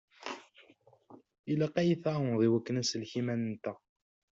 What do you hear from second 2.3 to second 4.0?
i wakken ad nsellek iman-nteɣ.